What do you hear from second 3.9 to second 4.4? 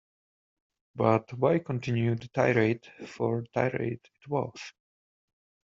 it